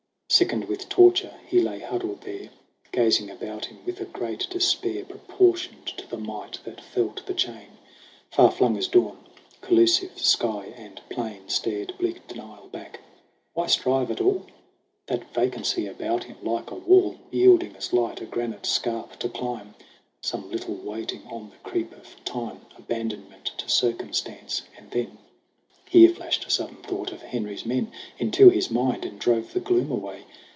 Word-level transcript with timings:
Sickened 0.41 0.69
with 0.69 0.87
torture 0.87 1.33
he 1.45 1.59
lay 1.59 1.79
huddled 1.79 2.21
there, 2.21 2.51
Gazing 2.93 3.29
about 3.29 3.65
him 3.65 3.79
with 3.85 3.99
a 3.99 4.05
great 4.05 4.47
despair 4.49 5.03
Proportioned 5.03 5.85
to 5.97 6.07
the 6.07 6.17
might 6.17 6.57
that 6.63 6.79
felt 6.79 7.25
the 7.25 7.33
chain. 7.33 7.71
Far 8.29 8.49
flung 8.49 8.77
as 8.77 8.87
dawn, 8.87 9.17
collusive 9.59 10.17
sky 10.17 10.71
and 10.77 11.01
plain 11.09 11.49
Stared 11.49 11.97
bleak 11.97 12.25
denial 12.29 12.69
back. 12.71 13.01
Why 13.55 13.67
strive 13.67 14.09
at 14.09 14.21
all? 14.21 14.45
That 15.07 15.33
vacancy 15.33 15.85
about 15.85 16.23
him 16.23 16.37
like 16.41 16.71
a 16.71 16.75
wall, 16.75 17.17
Yielding 17.29 17.75
as 17.75 17.91
light, 17.91 18.21
a 18.21 18.25
granite 18.25 18.65
scarp 18.65 19.19
to 19.19 19.27
climb! 19.27 19.75
Some 20.21 20.49
little 20.49 20.75
waiting 20.75 21.23
on 21.27 21.49
the 21.49 21.57
creep 21.57 21.91
of 21.91 22.15
time, 22.23 22.61
Abandonment 22.77 23.51
to 23.57 23.67
circumstance; 23.67 24.61
and 24.77 24.89
then 24.91 25.17
Here 25.89 26.07
flashed 26.07 26.45
a 26.45 26.49
sudden 26.49 26.77
thought 26.77 27.11
of 27.11 27.21
Henry's 27.21 27.65
men 27.65 27.91
Into 28.17 28.49
his 28.49 28.71
mind 28.71 29.03
and 29.03 29.19
drove 29.19 29.51
the 29.51 29.59
gloom 29.59 29.91
away. 29.91 30.23